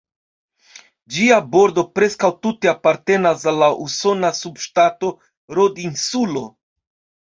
[1.15, 5.17] Ĝia bordo preskaŭ tute apartenas al la usona subŝtato
[5.63, 6.49] Rod-Insulo.